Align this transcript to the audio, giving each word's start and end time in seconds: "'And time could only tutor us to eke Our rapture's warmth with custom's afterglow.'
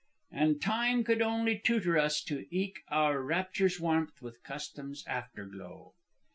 "'And 0.31 0.59
time 0.59 1.03
could 1.03 1.21
only 1.21 1.59
tutor 1.59 1.95
us 1.95 2.23
to 2.23 2.47
eke 2.49 2.79
Our 2.87 3.21
rapture's 3.21 3.79
warmth 3.79 4.19
with 4.19 4.41
custom's 4.41 5.05
afterglow.' 5.05 5.93